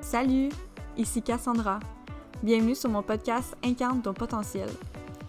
[0.00, 0.48] Salut,
[0.96, 1.80] ici Cassandra.
[2.42, 4.68] Bienvenue sur mon podcast Incarne ton potentiel.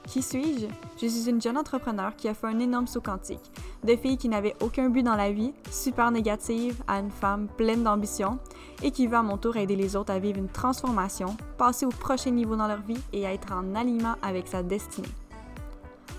[0.08, 0.68] Qui suis-je?
[1.02, 3.52] Je suis une jeune entrepreneur qui a fait un énorme saut quantique.
[3.84, 7.84] De fille qui n'avait aucun but dans la vie, super négative, à une femme pleine
[7.84, 8.38] d'ambition
[8.84, 11.89] et qui veut à mon tour aider les autres à vivre une transformation, passer au
[11.89, 15.07] prochain niveau dans leur vie et à être en alignement avec sa destinée.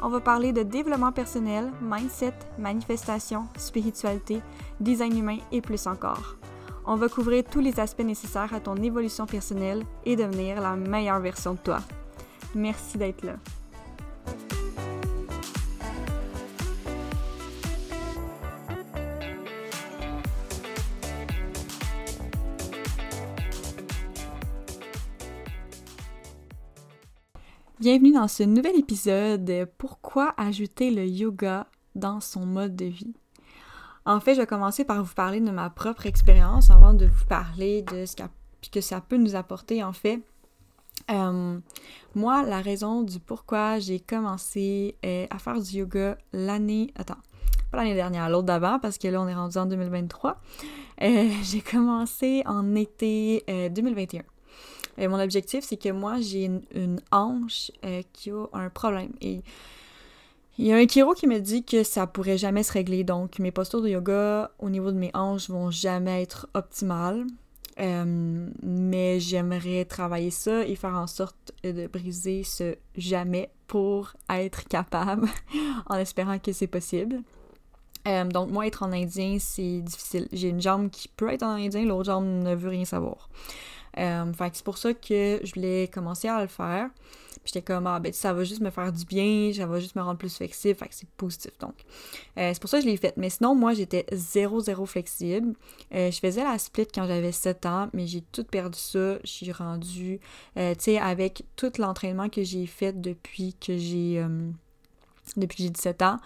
[0.03, 4.41] On va parler de développement personnel, mindset, manifestation, spiritualité,
[4.81, 6.37] design humain et plus encore.
[6.87, 11.21] On va couvrir tous les aspects nécessaires à ton évolution personnelle et devenir la meilleure
[11.21, 11.81] version de toi.
[12.55, 13.35] Merci d'être là.
[27.81, 33.15] Bienvenue dans ce nouvel épisode Pourquoi ajouter le yoga dans son mode de vie
[34.05, 37.25] en fait, je vais commencer par vous parler de ma propre expérience avant de vous
[37.25, 38.17] parler de ce
[38.71, 40.21] que ça peut nous apporter en fait.
[41.11, 41.59] Euh,
[42.15, 46.93] moi, la raison du pourquoi j'ai commencé euh, à faire du yoga l'année...
[46.97, 47.17] Attends,
[47.71, 50.39] pas l'année dernière, l'autre d'avant, parce que là, on est rendu en 2023.
[51.01, 54.23] Euh, j'ai commencé en été 2021.
[55.09, 57.71] Mon objectif, c'est que moi, j'ai une, hanche
[58.13, 59.13] qui a un problème.
[59.21, 59.43] Et
[60.59, 63.39] il y a un chiro qui me dit que ça pourrait jamais se régler, donc
[63.39, 67.25] mes postures de yoga au niveau de mes hanches vont jamais être optimales.
[67.79, 74.65] Euh, mais j'aimerais travailler ça et faire en sorte de briser ce jamais pour être
[74.69, 75.29] capable,
[75.87, 77.23] en espérant que c'est possible.
[78.07, 80.29] Euh, donc moi, être en indien, c'est difficile.
[80.33, 83.31] J'ai une jambe qui peut être en indien, l'autre jambe ne veut rien savoir.
[83.99, 86.91] Euh, fait c'est pour ça que je voulais commencer à le faire.
[87.43, 89.97] Puis j'étais comme, ah ben ça va juste me faire du bien, ça va juste
[89.97, 91.75] me rendre plus flexible, fait que c'est positif donc.
[92.37, 93.15] Euh, c'est pour ça que je l'ai fait.
[93.17, 95.55] Mais sinon, moi, j'étais zéro, zéro flexible.
[95.95, 99.19] Euh, je faisais la split quand j'avais 7 ans, mais j'ai tout perdu ça.
[99.25, 100.21] Je suis rendue,
[100.57, 104.23] tu sais, avec tout l'entraînement que j'ai fait depuis que j'ai
[105.37, 106.19] depuis que j'ai 17 ans,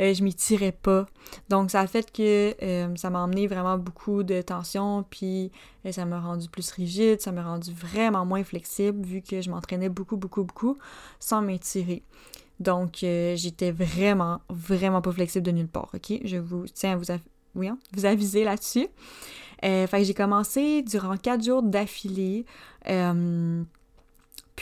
[0.00, 1.06] euh, je m'y tirais pas.
[1.48, 5.50] Donc ça a fait que euh, ça m'a emmené vraiment beaucoup de tension, puis
[5.86, 9.50] euh, ça m'a rendu plus rigide, ça m'a rendu vraiment moins flexible vu que je
[9.50, 10.78] m'entraînais beaucoup, beaucoup, beaucoup
[11.20, 12.02] sans m'étirer.
[12.60, 16.20] Donc j'étais vraiment, vraiment pas flexible de nulle part, ok?
[16.22, 17.10] Je vous tiens à vous,
[17.66, 18.86] hein, vous aviser là-dessus.
[19.62, 22.46] fait que j'ai commencé durant quatre jours d'affilée.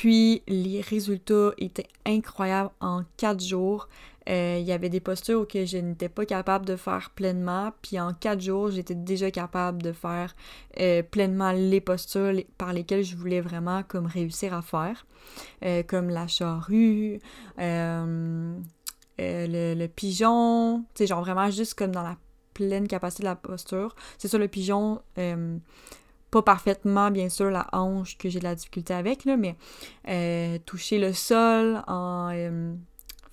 [0.01, 3.87] Puis les résultats étaient incroyables en quatre jours.
[4.31, 8.01] Euh, il y avait des postures que je n'étais pas capable de faire pleinement, puis
[8.01, 10.35] en quatre jours, j'étais déjà capable de faire
[10.81, 15.05] euh, pleinement les postures par lesquelles je voulais vraiment réussir à faire,
[15.67, 17.21] euh, comme la charrue,
[17.59, 18.55] le,
[19.19, 22.17] le, pigeon, tu sais, genre vraiment juste comme dans la
[22.55, 23.95] pleine capacité de la posture.
[24.17, 25.03] C'est ça, le pigeon,
[26.31, 29.57] pas parfaitement, bien sûr, la hanche que j'ai de la difficulté avec, là, mais
[30.09, 32.75] euh, toucher le sol en euh,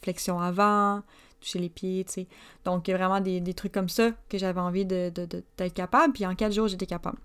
[0.01, 1.01] flexion avant,
[1.39, 2.27] toucher les pieds, tu sais.
[2.65, 6.53] Donc, vraiment des, trucs comme ça que j'avais envie d'être de, capable, puis en quatre
[6.53, 7.19] jours, j'étais capable.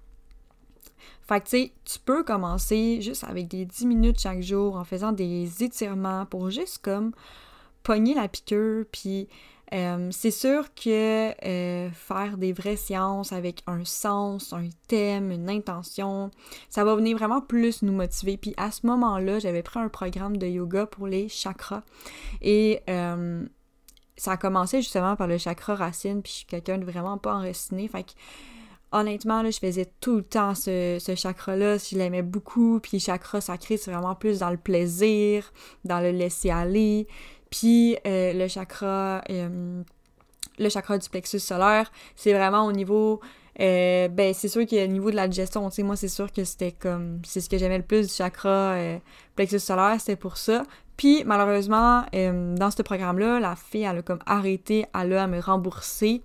[1.22, 4.84] Fait que, tu sais, tu peux commencer juste avec des 10 minutes chaque jour en
[4.84, 7.12] faisant des étirements pour juste comme
[7.82, 9.28] pogner la piqûre, puis
[9.72, 15.48] euh, c'est sûr que euh, faire des vraies séances avec un sens, un thème, une
[15.48, 16.30] intention,
[16.68, 18.36] ça va venir vraiment plus nous motiver.
[18.36, 21.82] Puis à ce moment-là, j'avais pris un programme de yoga pour les chakras.
[22.42, 23.46] Et euh,
[24.16, 27.34] ça a commencé justement par le chakra racine, puis je suis quelqu'un de vraiment pas
[27.34, 27.88] enraciné.
[27.88, 28.10] Fait que
[28.92, 33.40] honnêtement, là, je faisais tout le temps ce, ce chakra-là, je l'aimais beaucoup, puis chakra
[33.40, 35.50] sacré, c'est vraiment plus dans le plaisir,
[35.86, 37.06] dans le laisser aller.
[37.52, 39.82] Puis euh, le chakra, euh,
[40.58, 43.20] le chakra du plexus solaire, c'est vraiment au niveau
[43.60, 46.72] euh, ben c'est sûr qu'au niveau de la digestion, tu moi c'est sûr que c'était
[46.72, 48.76] comme c'est ce que j'aimais le plus du chakra
[49.36, 50.62] plexus solaire, c'était pour ça.
[50.96, 55.38] Puis malheureusement, dans ce programme-là, la fille elle a comme arrêté, elle a à me
[55.40, 56.22] rembourser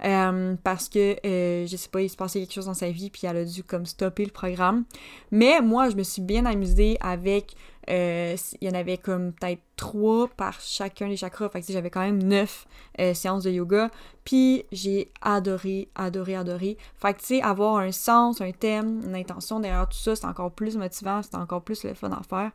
[0.00, 3.36] parce que je sais pas, il se passait quelque chose dans sa vie, puis elle
[3.36, 4.84] a dû comme stopper le programme.
[5.30, 7.54] Mais moi, je me suis bien amusée avec
[7.90, 11.48] euh, il y en avait comme peut-être trois par chacun des chakras.
[11.48, 12.66] Fait que j'avais quand même neuf
[13.00, 13.90] euh, séances de yoga.
[14.24, 16.78] Puis j'ai adoré, adoré, adoré.
[16.96, 20.26] Fait que tu sais, avoir un sens, un thème, une intention derrière tout ça, c'est
[20.26, 22.52] encore plus motivant, c'est encore plus le fun à faire.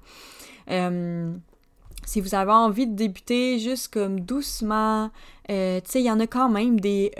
[0.71, 1.33] Euh,
[2.05, 5.11] si vous avez envie de débuter juste comme doucement,
[5.47, 7.11] tu sais, il y en a quand même des,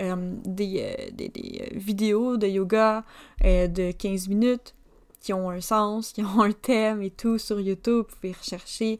[0.44, 3.04] des, des, vidéos de yoga
[3.42, 4.74] de 15 minutes
[5.20, 8.98] qui ont un sens, qui ont un thème et tout sur YouTube, vous pouvez rechercher.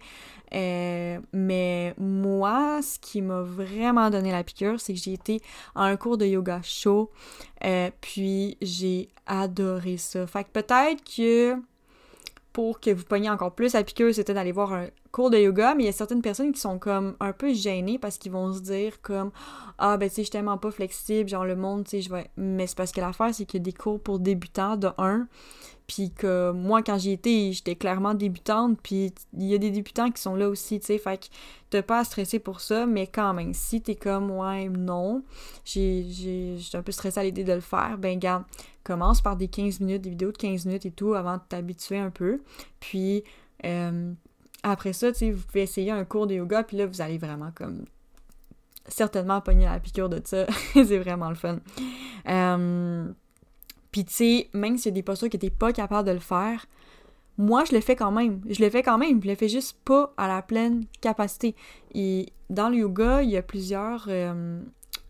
[0.52, 5.40] mais moi, ce qui m'a vraiment donné la piqûre, c'est que j'ai été
[5.74, 7.10] à un cours de yoga chaud,
[8.00, 10.26] puis j'ai adoré ça.
[10.26, 11.56] Fait que peut-être que
[12.52, 15.74] pour que vous pogniez encore plus la piqûre, c'était d'aller voir un cours de yoga,
[15.74, 18.52] mais il y a certaines personnes qui sont comme un peu gênées parce qu'ils vont
[18.52, 19.30] se dire comme
[19.78, 22.10] ah ben tu sais je suis tellement pas flexible, genre le monde tu sais je
[22.10, 25.28] vais mais c'est parce que l'affaire c'est a des cours pour débutants de 1
[25.90, 30.08] puis que moi, quand j'y étais, j'étais clairement débutante, puis il y a des débutants
[30.12, 31.26] qui sont là aussi, tu sais, fait que
[31.68, 35.24] t'as pas à stresser pour ça, mais quand même, si t'es comme, ouais, non,
[35.64, 36.06] j'ai
[36.74, 38.44] un peu stressé à l'idée de le faire, ben garde,
[38.84, 41.98] commence par des 15 minutes, des vidéos de 15 minutes et tout, avant de t'habituer
[41.98, 42.40] un peu,
[42.78, 43.24] puis
[43.64, 44.12] euh,
[44.62, 47.18] après ça, tu sais, vous pouvez essayer un cours de yoga, puis là, vous allez
[47.18, 47.84] vraiment comme
[48.86, 51.58] certainement pogner la piqûre de ça, c'est vraiment le fun.
[52.28, 53.12] Euh,
[53.90, 56.20] puis tu sais, même s'il y a des postures qui n'étaient pas capables de le
[56.20, 56.66] faire,
[57.38, 58.40] moi je le fais quand même.
[58.48, 61.54] Je le fais quand même, je le fais juste pas à la pleine capacité.
[61.94, 64.60] Et dans le yoga, il y a plusieurs, euh,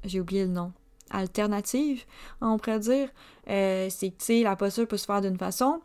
[0.05, 0.73] j'ai oublié le nom,
[1.11, 2.05] alternatives,
[2.41, 3.09] on pourrait dire.
[3.49, 5.81] Euh, c'est que tu sais, la posture peut se faire d'une façon,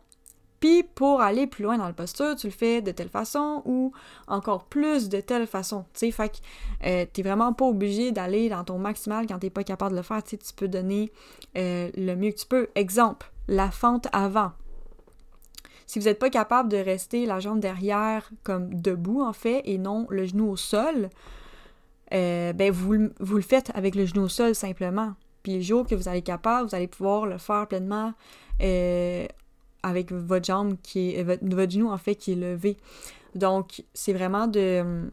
[0.60, 3.92] puis pour aller plus loin dans le posture, tu le fais de telle façon ou
[4.26, 5.84] encore plus de telle façon.
[5.92, 6.36] Tu sais, fait que
[6.86, 10.02] euh, t'es vraiment pas obligé d'aller dans ton maximal quand t'es pas capable de le
[10.02, 10.22] faire.
[10.22, 11.12] Tu peux donner
[11.56, 12.68] euh, le mieux que tu peux.
[12.74, 14.52] Exemple, la fente avant.
[15.86, 19.78] Si vous n'êtes pas capable de rester la jambe derrière comme debout en fait et
[19.78, 21.10] non le genou au sol,
[22.12, 25.14] euh, ben vous, vous le faites avec le genou au sol simplement.
[25.42, 28.14] Puis le jour que vous allez capable, vous allez pouvoir le faire pleinement
[29.86, 31.22] avec votre jambe qui est.
[31.22, 32.76] Votre, genou en fait qui est levé.
[33.34, 35.10] Donc, c'est vraiment de.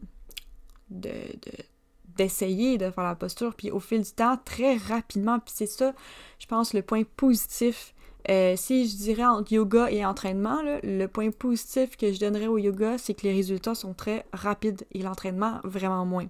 [2.16, 5.94] d'essayer de, faire la posture, puis au fil du temps, très rapidement, puis c'est ça,
[6.38, 7.94] je pense, le point positif.
[8.30, 12.56] Euh, si je dirais entre yoga et entraînement, le point positif que je donnerais au
[12.56, 16.26] yoga, c'est que les résultats sont très rapides et l'entraînement vraiment moins.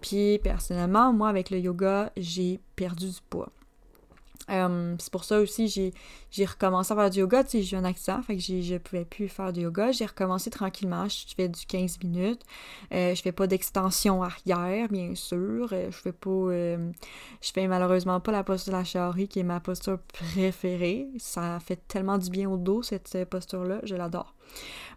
[0.00, 3.52] Puis personnellement, moi avec le yoga, j'ai perdu du poids.
[4.50, 5.94] Euh, c'est pour ça aussi j'ai
[6.30, 8.78] j'ai recommencé à faire du yoga, tu sais, j'ai eu un accident, fait que je
[8.78, 9.90] pouvais plus faire du yoga.
[9.90, 12.42] J'ai recommencé tranquillement, je fais du 15 minutes.
[12.92, 15.68] Euh, je fais pas d'extension arrière, bien sûr.
[15.72, 16.30] Euh, je fais pas...
[16.30, 21.08] je fais malheureusement pas la posture de la charrie, qui est ma posture préférée.
[21.18, 24.34] Ça fait tellement du bien au dos, cette posture-là, je l'adore.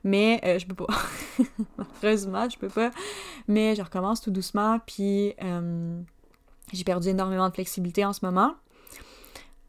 [0.04, 0.94] Mais je peux pas.
[1.78, 2.92] Malheureusement, je peux pas.
[3.48, 5.34] Mais je recommence tout doucement, puis
[6.74, 8.54] j'ai perdu énormément de flexibilité en ce moment.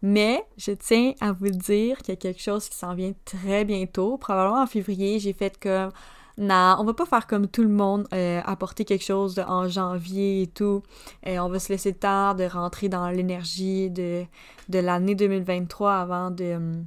[0.06, 3.65] Mais je tiens à vous dire qu'il y a quelque chose qui s'en vient très
[3.65, 4.19] bientôt.
[4.19, 5.93] Probablement en février, j'ai fait comme
[6.37, 10.43] non, on va pas faire comme tout le monde, euh, apporter quelque chose en janvier
[10.43, 10.83] et tout.
[11.25, 14.25] Et on va se laisser temps de rentrer dans l'énergie de,
[14.69, 16.83] de l'année 2023 avant de,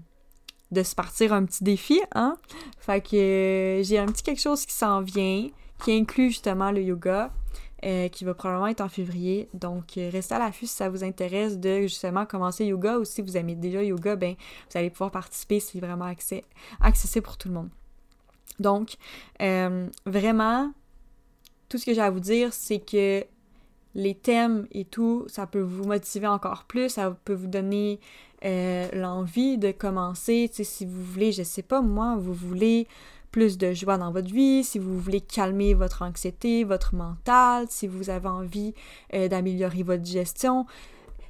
[0.69, 2.37] de se partir un petit défi, hein?
[2.77, 5.47] Fait que euh, j'ai un petit quelque chose qui s'en vient,
[5.83, 7.31] qui inclut justement le yoga.
[7.85, 9.49] Euh, qui va probablement être en février.
[9.53, 13.21] Donc, euh, restez à l'affût si ça vous intéresse de justement commencer yoga ou si
[13.21, 16.11] vous aimez déjà yoga, ben vous allez pouvoir participer, c'est vraiment
[16.81, 17.69] accessible pour tout le monde.
[18.59, 18.95] Donc,
[19.43, 20.71] euh, vraiment,
[21.69, 23.23] tout ce que j'ai à vous dire, c'est que
[23.93, 27.99] les thèmes et tout, ça peut vous motiver encore plus, ça peut vous donner
[28.41, 30.49] l'envie de commencer.
[30.51, 32.87] Si vous voulez, je sais pas moi, vous voulez
[33.37, 37.85] plus de joie dans votre vie, si vous voulez calmer votre anxiété, votre mental, si
[37.85, 38.73] vous avez envie
[39.13, 40.65] euh, d'améliorer votre gestion.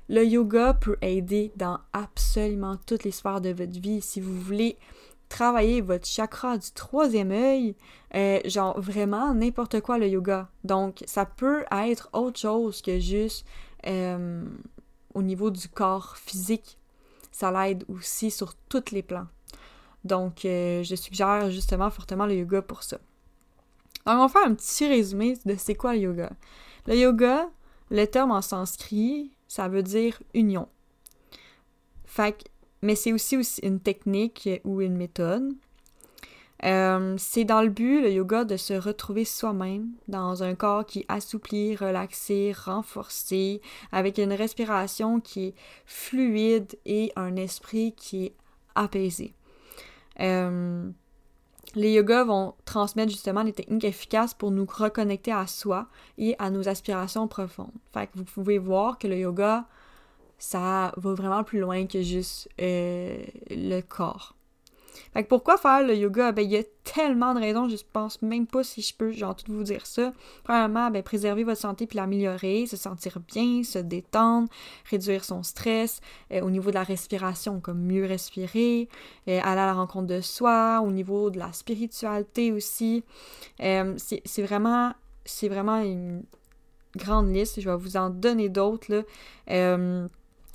[0.08, 4.00] Le yoga peut aider dans absolument toutes les sphères de votre vie.
[4.00, 4.78] Si vous voulez
[5.28, 7.76] travailler votre chakra du troisième œil,
[8.16, 10.48] euh, genre vraiment n'importe quoi le yoga.
[10.64, 13.46] Donc ça peut être autre chose que juste
[13.86, 14.46] euh,
[15.14, 16.78] au niveau du corps physique.
[17.34, 19.28] Ça l'aide aussi sur tous les plans.
[20.08, 22.98] Donc, euh, je suggère justement fortement le yoga pour ça.
[24.06, 26.32] Donc, on va faire un petit résumé de c'est quoi le yoga.
[26.88, 27.50] Le yoga,
[27.92, 30.68] le terme en sanskrit, ça veut dire union.
[32.82, 35.54] Mais c'est aussi, aussi une technique ou une méthode.
[36.66, 41.00] Euh, c'est dans le but, le yoga, de se retrouver soi-même dans un corps qui
[41.00, 43.62] est assoupli, relaxé, renforcé,
[43.92, 45.54] avec une respiration qui est
[45.86, 48.34] fluide et un esprit qui est
[48.74, 49.34] apaisé.
[50.20, 50.90] Euh,
[51.76, 56.50] les yogas vont transmettre justement des techniques efficaces pour nous reconnecter à soi et à
[56.50, 57.72] nos aspirations profondes.
[57.94, 59.66] Fait que vous pouvez voir que le yoga,
[60.40, 63.18] ça va vraiment plus loin que juste euh,
[63.50, 64.37] le corps.
[65.14, 66.32] Fait que pourquoi faire le yoga?
[66.32, 69.36] Ben, il y a tellement de raisons, je pense même pas si je peux genre
[69.36, 70.14] tout vous dire ça.
[70.44, 74.48] Premièrement, ben, préserver votre santé puis l'améliorer, se sentir bien, se détendre,
[74.90, 76.02] réduire son stress,
[76.32, 78.90] euh, au niveau de la respiration, comme mieux respirer,
[79.28, 83.04] euh, aller à la rencontre de soi, au niveau de la spiritualité aussi.
[83.62, 84.94] Euh, c'est vraiment,
[85.26, 86.24] c'est vraiment une
[86.96, 90.08] grande liste, je vais vous en donner d'autres, là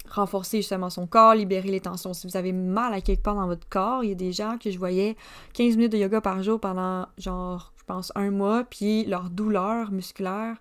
[0.08, 2.12] renforcer justement son corps, libérer les tensions.
[2.12, 4.58] Si vous avez mal à quelque part dans votre corps, il y a des gens
[4.58, 5.16] que je voyais
[5.54, 9.90] 15 minutes de yoga par jour pendant genre, je pense, un mois, puis leur douleur
[9.90, 10.56] musculaire,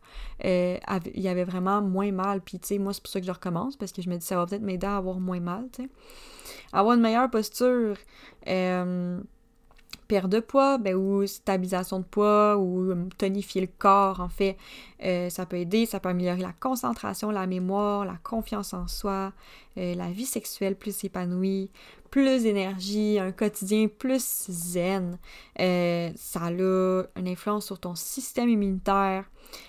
[0.46, 0.78] euh,
[1.14, 2.42] il y avait vraiment moins mal.
[2.42, 4.26] Puis tu sais, moi, c'est pour ça que je recommence, parce que je me dis
[4.26, 5.90] ça va peut-être m'aider à avoir moins mal, tu sais.
[6.74, 7.98] Avoir une meilleure posture.
[8.48, 9.20] Euh,
[10.12, 14.58] perte de poids, ben, ou stabilisation de poids, ou euh, tonifier le corps, en fait,
[15.06, 19.32] euh, ça peut aider, ça peut améliorer la concentration, la mémoire, la confiance en soi,
[19.78, 21.72] euh, la vie sexuelle plus épanouie,
[22.10, 25.18] plus d'énergie, un quotidien plus zen.
[25.56, 29.24] ça a une influence sur ton système immunitaire,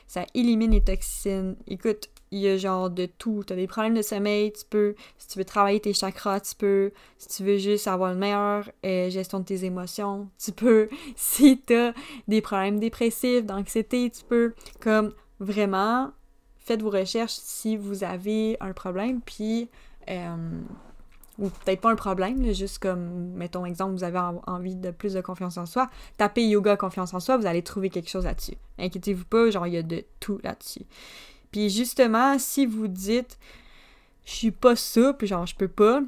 [0.08, 1.54] ça élimine les toxines.
[1.68, 3.44] Écoute, il y a genre de tout.
[3.46, 6.54] Tu as des problèmes de sommeil, tu peux, si tu veux travailler tes chakras, tu
[6.56, 10.88] peux, si tu veux juste avoir une meilleure euh, gestion de tes émotions, tu peux,
[11.14, 11.94] si tu as
[12.26, 16.10] des problèmes dépressifs, d'anxiété, tu peux, comme vraiment,
[16.58, 19.68] faites vos recherches si vous avez un problème, puis,
[20.08, 20.60] euh,
[21.38, 25.20] ou peut-être pas un problème, juste comme, mettons exemple, vous avez envie de plus de
[25.20, 28.56] confiance en soi, tapez yoga confiance en soi, vous allez trouver quelque chose là-dessus.
[28.78, 30.86] Inquiétez-vous pas, genre, il y a de tout là-dessus.
[31.52, 33.38] Puis justement, si vous dites
[34.24, 36.02] je suis pas souple, genre je peux pas,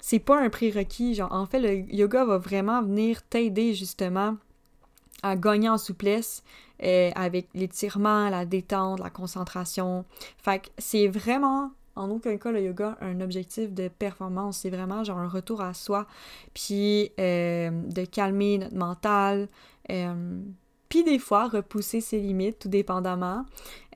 [0.00, 1.14] c'est pas un prérequis.
[1.14, 4.36] Genre, en fait, le yoga va vraiment venir t'aider justement
[5.22, 6.42] à gagner en souplesse
[6.82, 10.04] euh, avec l'étirement, la détente, la concentration.
[10.38, 15.04] Fait que c'est vraiment en aucun cas le yoga un objectif de performance, c'est vraiment
[15.04, 16.06] genre un retour à soi,
[16.54, 19.48] puis euh, de calmer notre mental,
[19.90, 20.40] euh,
[20.90, 23.46] puis des fois repousser ses limites, tout dépendamment.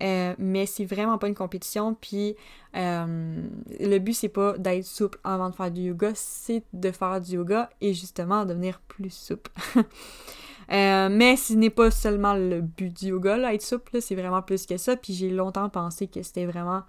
[0.01, 1.95] Euh, mais c'est vraiment pas une compétition.
[1.95, 2.37] Puis
[2.77, 3.43] euh,
[3.81, 7.33] le but, c'est pas d'être souple avant de faire du yoga, c'est de faire du
[7.33, 9.51] yoga et justement devenir plus souple.
[10.73, 14.41] Euh, mais ce n'est pas seulement le but du yoga, là, être souple, c'est vraiment
[14.41, 14.97] plus que ça.
[14.97, 16.85] Puis j'ai longtemps pensé que c'était vraiment.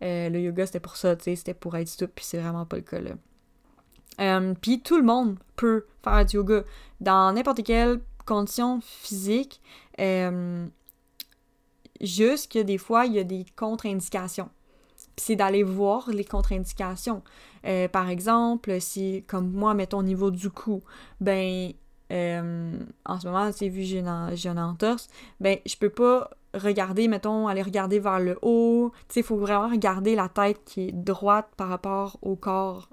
[0.00, 2.76] le yoga, c'était pour ça, tu sais, c'était pour être souple, puis c'est vraiment pas
[2.76, 4.54] le cas, là.
[4.60, 6.62] puis tout le monde peut faire du yoga
[7.00, 9.62] dans n'importe quel conditions physiques,
[10.00, 10.66] euh,
[12.00, 14.50] juste que des fois, il y a des contre-indications.
[15.18, 17.22] c'est d'aller voir les contre-indications.
[17.66, 20.82] Euh, par exemple, si, comme moi, mettons au niveau du cou,
[21.20, 21.72] ben,
[22.12, 25.08] euh, en ce moment, c'est vu j'ai une, entorse,
[25.40, 28.92] ben, je peux pas regarder, mettons, aller regarder vers le haut.
[29.08, 32.90] Tu sais, il faut vraiment regarder la tête qui est droite par rapport au corps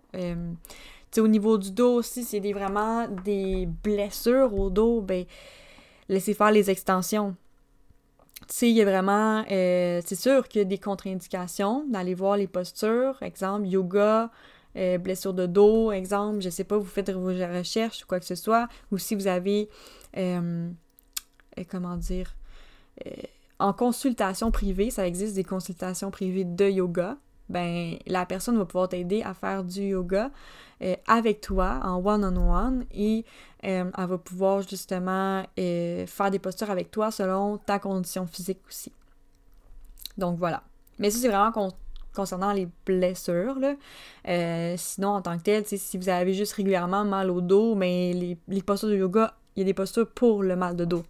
[1.19, 5.25] au niveau du dos aussi, c'est des, vraiment des blessures au dos, ben,
[6.09, 7.35] laissez faire les extensions.
[8.61, 12.47] Il y a vraiment, euh, c'est sûr qu'il y a des contre-indications d'aller voir les
[12.47, 14.31] postures, exemple yoga,
[14.75, 18.25] euh, blessure de dos, exemple, je sais pas, vous faites vos recherches ou quoi que
[18.25, 19.69] ce soit, ou si vous avez,
[20.17, 20.69] euh,
[21.69, 22.35] comment dire,
[23.59, 27.17] en consultation privée, ça existe des consultations privées de yoga,
[27.49, 30.31] ben la personne va pouvoir t'aider à faire du yoga
[30.81, 33.23] euh, avec toi en one-on-one et
[33.63, 38.59] euh, elle va pouvoir justement euh, faire des postures avec toi selon ta condition physique
[38.67, 38.91] aussi.
[40.17, 40.63] Donc voilà.
[40.99, 41.71] Mais ça, c'est vraiment
[42.13, 43.57] concernant les blessures.
[43.59, 43.75] Là.
[44.77, 48.37] sinon, en tant que tel, si vous avez juste régulièrement mal au dos, mais les,
[48.47, 51.03] les postures de yoga, il y a des postures pour le mal de dos.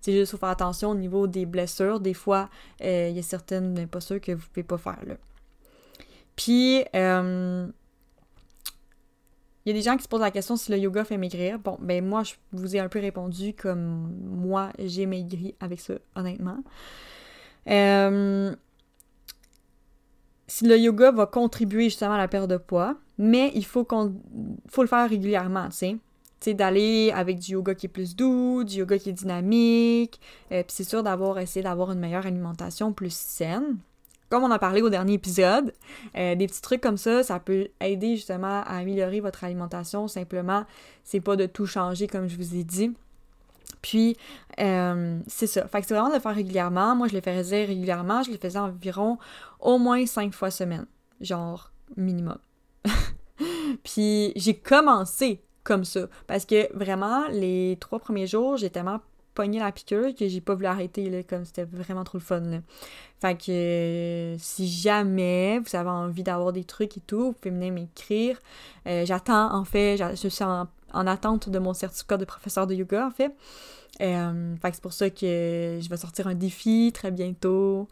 [0.00, 2.00] C'est juste faut faire attention au niveau des blessures.
[2.00, 2.48] Des fois,
[2.80, 4.98] il y a certaines postures que vous ne pouvez pas faire.
[5.06, 5.14] Là.
[6.38, 7.66] Puis, euh,
[9.64, 11.58] il y a des gens qui se posent la question si le yoga fait maigrir.
[11.58, 15.94] Bon, ben moi, je vous ai un peu répondu comme moi, j'ai maigri avec ça,
[16.14, 16.58] honnêtement.
[17.68, 18.54] Euh,
[20.46, 24.14] si le yoga va contribuer justement à la perte de poids, mais il faut, qu'on,
[24.68, 25.96] faut le faire régulièrement, tu sais.
[26.40, 30.20] Tu sais, d'aller avec du yoga qui est plus doux, du yoga qui est dynamique,
[30.52, 33.78] euh, puis c'est sûr d'avoir essayé d'avoir une meilleure alimentation plus saine
[34.28, 35.72] comme on a parlé au dernier épisode,
[36.16, 40.08] euh, des petits trucs comme ça, ça peut aider justement à améliorer votre alimentation.
[40.08, 40.64] Simplement,
[41.04, 42.92] c'est pas de tout changer comme je vous ai dit.
[43.82, 44.16] Puis,
[44.60, 45.66] euh, c'est ça.
[45.68, 46.94] Fait que c'est vraiment de le faire régulièrement.
[46.96, 48.22] Moi, je le faisais régulièrement.
[48.22, 49.18] Je le faisais environ
[49.60, 50.86] au moins cinq fois semaine.
[51.20, 52.38] Genre, minimum.
[53.84, 56.08] Puis, j'ai commencé comme ça.
[56.26, 59.00] Parce que vraiment, les trois premiers jours, j'ai tellement
[59.38, 62.40] pogné la piqûre que j'ai pas voulu arrêter, là, comme c'était vraiment trop le fun.
[62.40, 62.58] Là.
[63.20, 67.54] Fait que euh, si jamais vous avez envie d'avoir des trucs et tout, vous pouvez
[67.54, 68.36] venir m'écrire.
[68.88, 73.06] Euh, j'attends, en fait, je suis en, attente de mon certificat de professeur de yoga,
[73.06, 73.32] en fait.
[74.00, 77.88] Euh, fait que c'est pour ça que je vais sortir un défi très bientôt.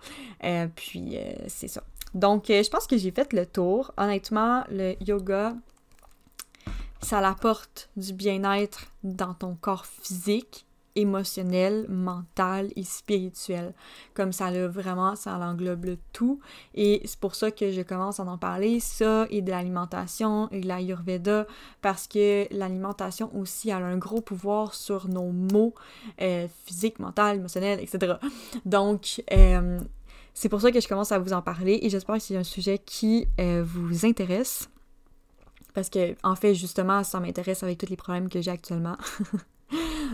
[0.74, 1.84] puis c'est ça.
[2.14, 3.92] Donc, je pense que j'ai fait le tour.
[3.96, 5.54] Honnêtement, le yoga,
[7.02, 10.65] ça apporte du bien-être dans ton corps physique
[10.96, 13.74] émotionnel, mental et spirituel.
[14.14, 16.40] Comme ça là, vraiment, ça englobe tout.
[16.74, 20.60] Et c'est pour ça que je commence à en parler, ça, et de l'alimentation, et
[20.60, 21.46] de l'ayurveda,
[21.82, 25.74] parce que l'alimentation aussi a un gros pouvoir sur nos mots
[26.20, 28.14] euh, physiques, mental, émotionnels, etc.
[28.64, 29.80] Donc, euh,
[30.34, 32.44] c'est pour ça que je commence à vous en parler et j'espère que c'est un
[32.44, 34.68] sujet qui euh, vous intéresse.
[35.72, 38.96] Parce que, en fait, justement, ça m'intéresse avec tous les problèmes que j'ai actuellement.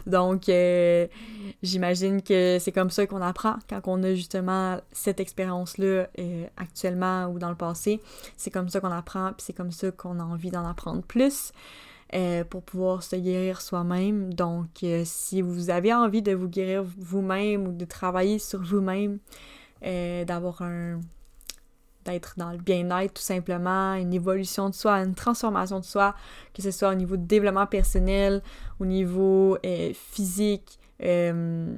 [0.07, 1.07] Donc, euh,
[1.63, 7.27] j'imagine que c'est comme ça qu'on apprend quand on a justement cette expérience-là euh, actuellement
[7.27, 8.01] ou dans le passé.
[8.37, 11.53] C'est comme ça qu'on apprend, puis c'est comme ça qu'on a envie d'en apprendre plus.
[12.15, 14.35] Euh, pour pouvoir se guérir soi-même.
[14.35, 19.19] Donc, si vous avez envie de vous guérir vous-même ou de travailler sur vous-même,
[19.81, 21.01] d'avoir un,
[22.05, 26.15] d'être dans le bien-être tout simplement, une évolution de soi, une transformation de soi,
[26.55, 28.43] que ce soit au niveau de développement personnel,
[28.81, 31.75] au niveau euh, physique, euh,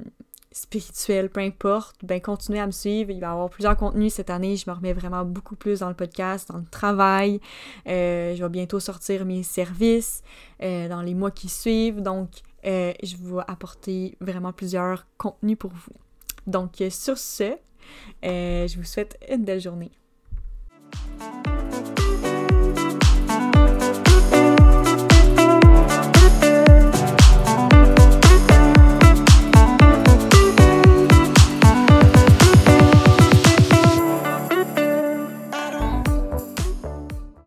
[0.51, 3.11] spirituel, peu importe, ben continuez à me suivre.
[3.11, 4.55] Il va y avoir plusieurs contenus cette année.
[4.55, 7.41] Je me remets vraiment beaucoup plus dans le podcast, dans le travail.
[7.87, 10.23] Euh, je vais bientôt sortir mes services
[10.61, 12.01] dans les mois qui suivent.
[12.01, 12.29] Donc,
[12.63, 15.93] je vais apporter vraiment plusieurs contenus pour vous.
[16.47, 17.57] Donc, sur ce,
[18.23, 19.91] je vous souhaite une belle journée.